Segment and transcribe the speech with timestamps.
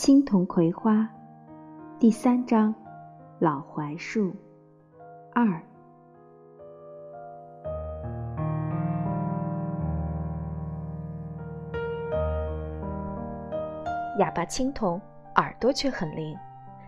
[0.00, 1.06] 青铜葵花，
[1.98, 2.74] 第三章，
[3.38, 4.34] 老槐树
[5.34, 5.44] 二。
[14.18, 14.98] 哑巴青铜
[15.34, 16.34] 耳朵却很灵，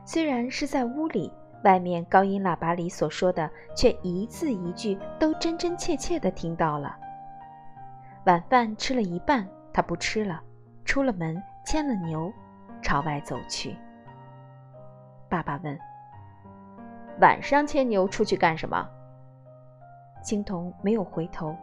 [0.06, 1.30] 虽然是在屋里，
[1.64, 6.96] 外面高音喇叭里所说的，却一字一句都真真切切的听到了。
[8.24, 10.40] 晚饭吃了一半，他不吃了，
[10.86, 11.36] 出了门
[11.66, 12.32] 牵了牛，
[12.82, 13.76] 朝外走去。
[15.28, 15.78] 爸爸问
[17.20, 18.86] ：“晚上牵牛出去干什么？”
[20.22, 21.56] 青铜没有回头。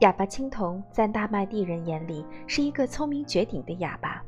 [0.00, 4.22] 哑巴青铜在大麦地人眼里是一个聪明绝顶的哑巴，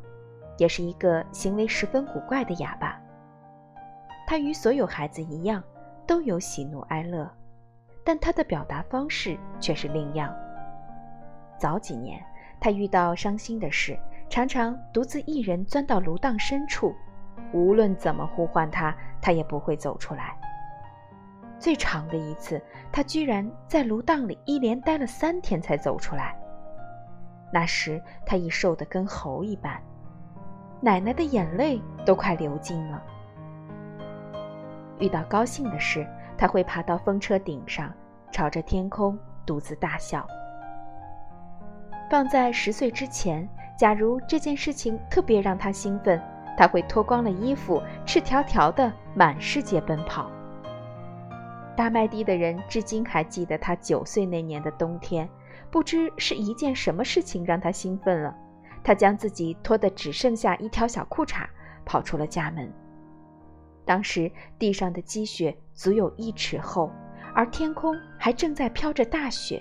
[0.59, 3.01] 也是一个行为十分古怪的哑巴。
[4.27, 5.63] 他与所有孩子一样，
[6.07, 7.31] 都有喜怒哀乐，
[8.05, 10.35] 但他的表达方式却是另样。
[11.59, 12.23] 早几年，
[12.61, 13.99] 他遇到伤心的事，
[14.33, 16.95] 常常独自一人钻到芦荡深处，
[17.53, 20.35] 无论怎么呼唤他，他也不会走出来。
[21.59, 22.59] 最长的一次，
[22.91, 26.35] 他居然在芦荡里一连待了三天才走出来。
[27.53, 29.79] 那时他已瘦得跟猴一般，
[30.81, 33.03] 奶奶的眼泪都快流尽了。
[34.99, 37.93] 遇到高兴的事，他会爬到风车顶上，
[38.31, 40.27] 朝着天空独自大笑。
[42.11, 43.47] 放在十岁之前，
[43.83, 46.23] 假如这件事情特别让他兴奋，
[46.57, 50.31] 他会脱光了衣服，赤条条的满世界奔跑。
[51.77, 55.29] 大麦地的人至今还记得他九岁那年的冬天，
[55.69, 58.33] 不知是一件什么事情让他兴奋了。
[58.85, 61.45] 他将自己脱得只剩下一条小裤衩，
[61.85, 62.73] 跑出了家门。
[63.85, 66.89] 当时地上的积雪足有一尺厚，
[67.35, 69.61] 而天空还正在飘着大雪，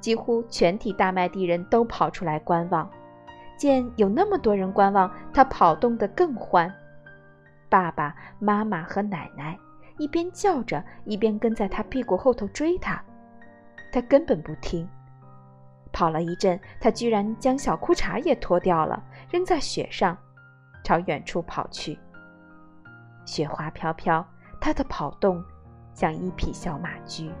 [0.00, 2.90] 几乎全体大麦地人都跑出来观望。
[3.58, 6.72] 见有那么多人观望，他跑动得更欢。
[7.68, 9.58] 爸爸妈妈和奶奶。
[9.98, 13.02] 一边叫着，一边跟在他屁股后头追他，
[13.92, 14.88] 他根本不听。
[15.90, 20.16] 跑了一阵，他居然将小裤衩也脱掉了，扔在雪上，
[20.84, 21.98] 朝远处跑去。
[23.24, 24.24] 雪花飘飘，
[24.60, 25.42] 他的跑动
[25.92, 27.32] 像一匹小马驹。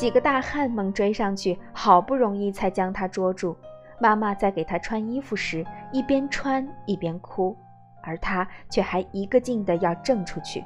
[0.00, 3.54] 几个大汉猛追上去，好不容易才将他捉住。
[4.00, 5.62] 妈妈在给他穿衣服时，
[5.92, 7.54] 一边穿一边哭，
[8.02, 10.64] 而他却还一个劲的要挣出去。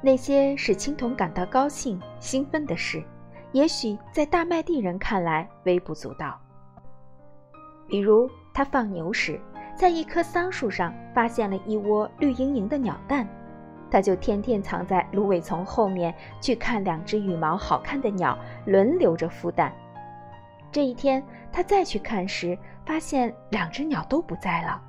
[0.00, 3.02] 那些使青铜感到高兴、兴奋的事，
[3.50, 6.38] 也许在大麦地人看来微不足道。
[7.88, 9.40] 比如，他放牛时，
[9.74, 13.28] 在一棵桑树上发现了一窝绿莹莹的鸟蛋，
[13.90, 19.72] 他就天天藏在芦苇丛后面去看两只羽毛好看的鸟轮流着孵蛋。
[20.70, 24.80] 这一天，他再去看时，发现两只鸟都不在了，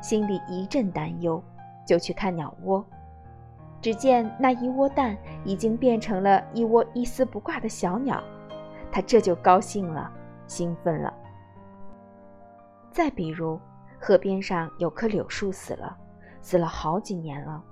[0.00, 1.42] 心里一阵担忧，
[1.86, 2.84] 就去看鸟窝。
[3.80, 8.22] 只见那一窝蛋已经变成了一窝一丝不挂的小鸟，
[8.90, 10.10] 他这就高兴了，
[10.46, 11.12] 兴奋了。
[12.90, 13.60] 再比如，
[14.00, 15.96] 河边上有棵柳树死了，
[16.40, 17.62] 死了好几年了，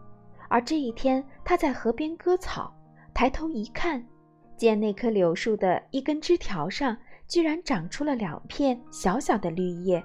[0.49, 2.75] 而这一天他在河边割草，
[3.13, 4.05] 抬头一看，
[4.57, 6.97] 见那棵柳树的一根枝条上。
[7.29, 10.01] 居然长出了两片小小的绿叶，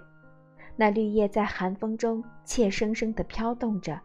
[0.75, 4.01] 那绿叶在寒风中怯生生地飘动着，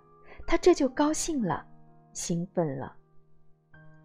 [0.46, 1.64] 他这就高兴了，
[2.12, 2.94] 兴奋了。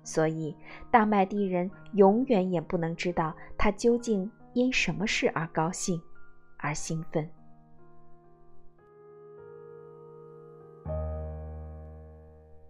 [0.01, 0.55] 所以
[0.89, 6.01] 大麦地人永远也不能知道他究竟因什么事而高兴，
[6.55, 7.29] 而兴奋。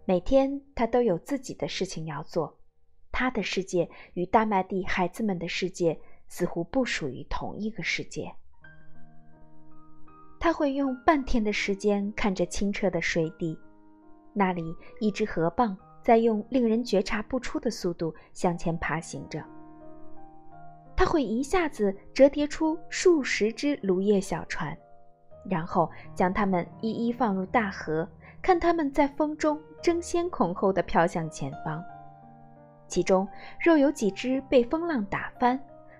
[0.04, 2.58] 每天他都有自己的事情要做，
[3.10, 5.98] 他的世界与大麦地孩子们的世界。
[6.28, 8.34] 似乎不属于同一个世界。
[10.40, 13.54] 他会用半天的时间看着清澈的水底，
[14.32, 19.44] 那里一只河蚌在用令人觉察不出的速度向前爬行着。
[20.96, 24.74] 他会一下子折叠出数十只芦叶小船，
[25.44, 28.08] 然后将它们一一放入大河，
[28.40, 31.84] 看它们在风中争先恐后地飘向前方。
[32.86, 33.26] 其中
[33.60, 35.58] 若有几只被风浪打翻，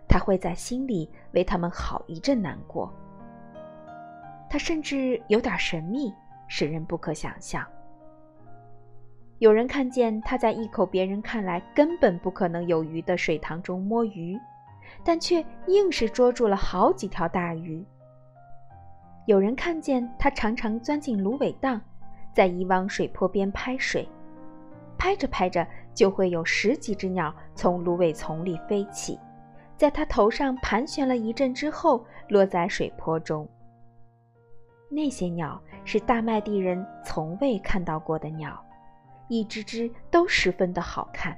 [0.08, 2.92] 他会在心里为他们好一阵难过。
[4.48, 6.14] 他甚至有点神秘，
[6.46, 7.66] 使人不可想象。
[9.38, 14.38] 有人看见他在一口别人看来根本不可能有鱼的水塘中摸鱼，
[15.02, 17.84] 但却硬是捉住了好几条大鱼。
[19.24, 21.80] 有人看见他常常钻进芦苇荡，
[22.32, 24.08] 在一汪水坡边拍水，
[24.96, 29.18] 拍着拍着就会有十几只鸟从芦苇丛里飞起，
[29.76, 33.48] 在它头上盘旋了一阵之后，落在水坡中。
[34.88, 38.62] 那些鸟是大麦地人从未看到过的鸟，
[39.28, 41.36] 一只只都十分的好看。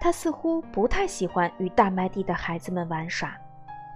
[0.00, 3.36] 他似乎不太喜欢与大麦地的孩子们玩耍，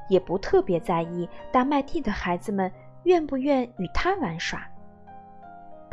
[0.08, 2.70] 也不特别在意大麦地的孩子们
[3.04, 4.66] 愿不愿与他玩耍。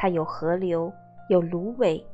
[0.04, 0.92] 它有河流，
[1.30, 2.06] 有芦苇，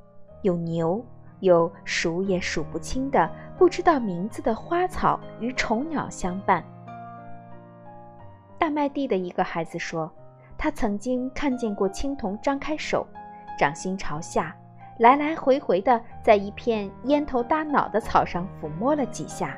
[0.44, 1.04] 有牛，
[1.40, 3.28] 有数也数不清的
[3.58, 6.64] 不知道名字的花草与虫鸟相伴。
[8.60, 10.08] 大麦地的一个孩子说
[10.56, 13.08] ：“他曾经看见过青铜张开手，
[13.58, 14.56] 掌心朝下，
[15.00, 19.58] 来来回回的在一片烟头大脑的草上抚摸了几下，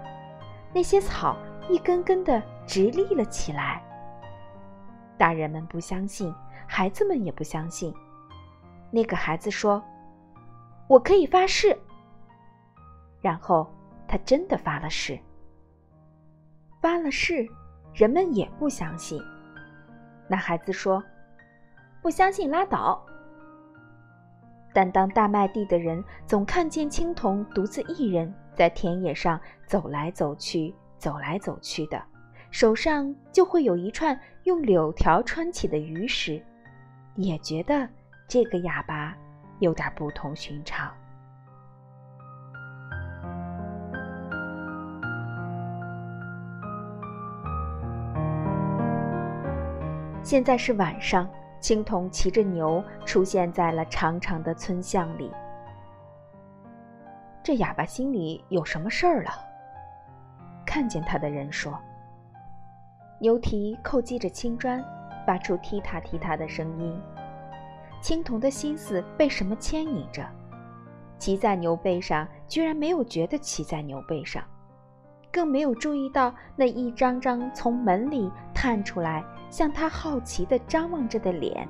[0.72, 1.36] 那些草
[1.68, 3.84] 一根根的直立了起来。”
[5.20, 6.34] 大人们不相信，
[6.66, 7.94] 孩子们也不相信。
[8.92, 9.84] 那个孩子说
[10.88, 11.76] ：“我可以发誓。”
[13.22, 13.68] 然后
[14.08, 15.18] 他真的发了誓。
[16.82, 17.48] 发了誓。
[17.94, 19.22] 人们也不相信。
[20.30, 21.04] 那孩子说
[22.02, 23.06] ：“不相信拉倒。”
[24.74, 32.02] 但当大麦地的人总看见青铜独自一人在田野上走来走去、走来走去的，
[32.50, 36.42] 手上就会有一串用柳条穿起的鱼时，
[37.16, 37.90] 也觉得
[38.32, 39.14] 这个哑巴
[39.60, 40.90] 有点不同寻常。
[50.24, 51.28] 现在是晚上，
[51.60, 55.30] 青铜骑着牛出现在了长长的村巷里。
[57.44, 59.32] 这哑巴心里有什么事儿了？
[60.66, 61.78] 看见他的人说
[63.20, 64.82] ：“牛蹄叩击着青砖，
[65.28, 66.98] 发出踢踏踢踏的声音。
[68.02, 70.26] 青铜的心思被什么牵引着？
[71.18, 74.44] 骑在牛背上，居然没有觉得骑在牛背上。”
[75.32, 81.66] 更没有注意到那一张张从门里探出来、向他好奇地张望着的脸。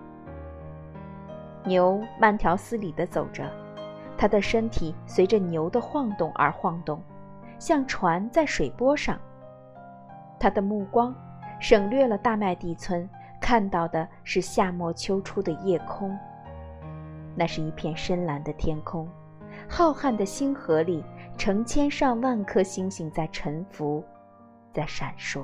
[1.63, 3.47] 牛慢条斯理地走着，
[4.17, 7.03] 他的身体随着牛的晃动而晃动，
[7.59, 9.19] 像船在水波上。
[10.39, 11.13] 他的目光
[11.59, 13.07] 省略了大麦地村，
[13.41, 16.17] 看到的是夏末秋初的夜空。
[17.35, 19.09] 那是一片深蓝的天空，
[19.67, 21.03] 浩瀚的星河里。
[21.37, 24.03] 成千上万颗星星在沉浮，
[24.71, 25.43] 在闪烁。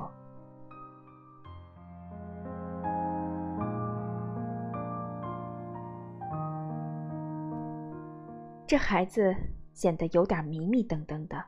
[8.68, 9.36] 这孩子
[9.74, 11.44] 显得有点迷迷瞪瞪的。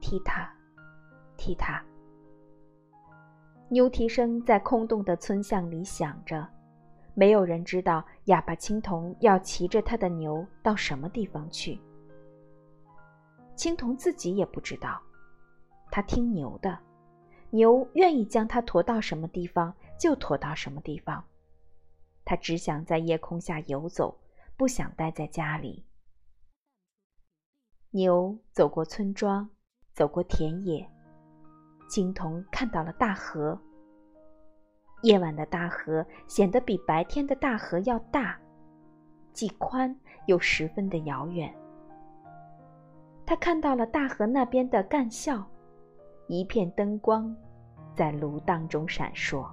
[0.00, 0.50] 踢他，
[1.36, 1.84] 踢他，
[3.68, 6.46] 牛蹄声在空洞的村巷里响着。
[7.14, 11.80] 没有人知道哑巴青铜要骑着他的牛到什么地方去。
[13.54, 15.00] 青铜自己也不知道，
[15.90, 16.78] 他听牛的，
[17.48, 21.24] 牛愿意将他驮到什么地方就驮到什么地方。
[22.22, 24.18] 他只想在夜空下游走，
[24.56, 25.86] 不想待在家里。
[27.92, 29.48] 牛走过村庄，
[29.94, 30.86] 走过田野，
[31.88, 33.58] 青铜看到了大河。
[35.02, 38.38] 夜晚的大河显得比白天的大河要大，
[39.32, 39.94] 既宽
[40.26, 41.54] 又十分的遥远。
[43.26, 45.44] 他看到了大河那边的干校，
[46.28, 47.34] 一片灯光
[47.94, 49.46] 在芦荡中闪烁。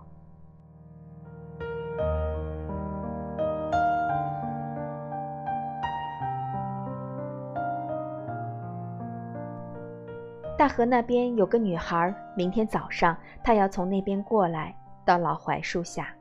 [10.56, 16.14] 大河那边有个女孩，明天早上她要从那边过来，到老槐树下。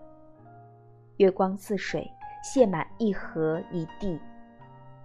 [1.19, 2.11] 月光似水，
[2.43, 4.19] 泻满一河一地。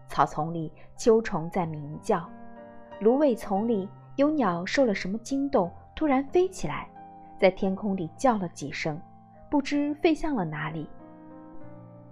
[0.07, 2.27] 草丛里，秋虫在鸣叫。
[3.01, 6.87] 芦苇丛里有鸟受了什么惊动，突然飞起来，
[7.37, 8.99] 在天空里叫了几声，
[9.51, 10.89] 不知飞向了哪里。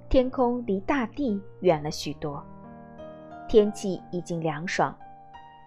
[0.09, 2.43] 天空离大地远了许多，
[3.47, 4.95] 天气已经凉爽，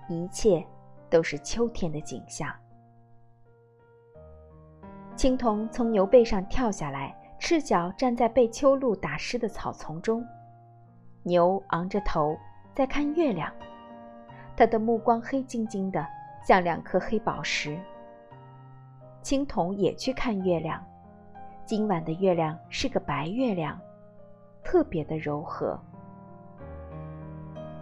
[0.08, 0.64] 一切
[1.08, 2.52] 都是秋天的景象。
[5.16, 10.24] 青铜从牛背上跳下来，赤脚站在被秋露打湿的草丛中，
[11.22, 12.36] 牛昂着头
[12.74, 13.52] 在看月亮。
[14.56, 16.06] 他的目光黑晶晶的，
[16.44, 17.78] 像两颗黑宝石。
[19.22, 20.84] 青铜也去看月亮，
[21.64, 23.78] 今晚的月亮是个白月亮，
[24.62, 25.78] 特别的柔和。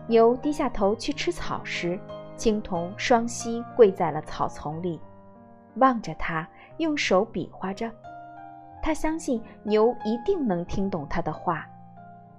[0.06, 1.98] 牛低下头去吃草时，
[2.36, 5.00] 青铜双膝跪在了草丛里，
[5.76, 7.90] 望着他，用手比划着。
[8.82, 11.66] 他相信牛一定能听懂他的话，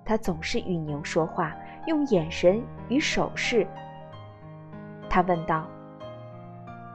[0.05, 1.53] 他总是与牛说话，
[1.87, 3.67] 用眼神与手势。
[5.09, 5.65] 他问道：“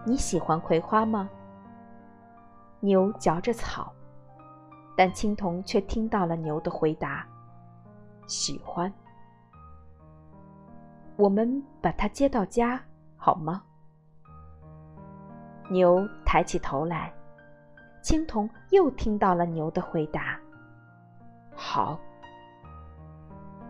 [0.06, 1.28] 你喜欢葵花吗？”
[2.80, 3.92] 牛嚼着草，
[4.97, 7.26] 但青铜却听到了牛的回答
[8.26, 8.90] ：“喜欢。”
[11.16, 12.80] 我们把它接到家
[13.24, 13.62] 好吗？
[15.70, 17.14] 牛抬起头来，
[18.02, 20.36] 青铜又听到了牛的回答
[21.54, 22.00] ：“好。”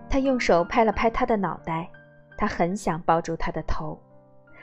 [0.09, 1.87] 他用手拍了拍他的脑袋，
[2.39, 4.01] 他很想抱住他的头。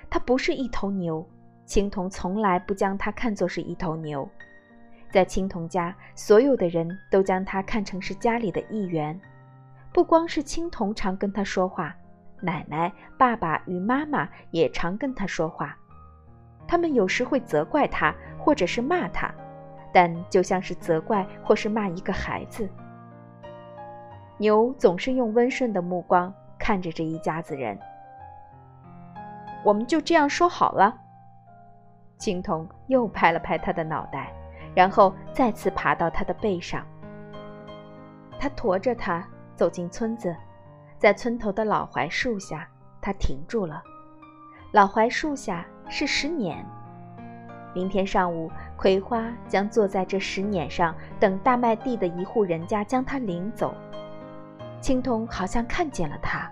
[0.10, 1.24] 他不是一头牛，
[1.65, 4.27] 青铜从来不将他看作是一头牛。
[5.12, 9.22] 在青铜家，所有的人都将他看成是家里的一员。
[9.93, 11.96] 不光是青铜常跟他说话，
[12.41, 15.75] 奶奶、爸爸与妈妈也常跟他说话。
[16.67, 19.34] 他们有时会责怪他，或者是骂他，
[19.91, 22.69] 但就像是责怪或是骂一个孩子。
[24.38, 27.77] 牛总是用温顺的目光看着这一家子人。
[29.65, 30.96] 我们就这样说好了。
[32.17, 34.31] 青铜又拍了拍他的脑袋，
[34.75, 36.86] 然后再次爬到他的背上。
[38.39, 40.34] 他驮着他走进村子，
[41.00, 42.68] 在村头的老槐树下，
[43.00, 43.82] 他停住了。
[44.74, 46.63] 老槐树下是石碾。
[47.74, 53.74] 明天上午，葵花将坐在这石碾上，等大麦地的一户人家将他领走。
[54.82, 56.51] 青铜好像看见了他，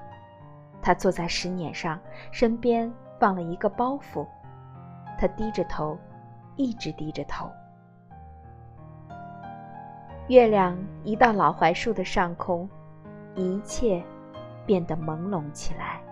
[0.82, 2.00] 他坐在石碾上，
[2.32, 2.90] 身边
[3.20, 4.26] 放了一个包袱。
[5.20, 5.98] 他低着头，
[6.56, 7.52] 一直低着头。
[10.30, 12.70] 月亮一到老槐树的上空，
[13.36, 14.02] 一切
[14.68, 16.07] 变得朦胧起来。